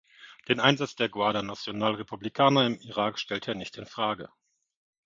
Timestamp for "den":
0.47-0.59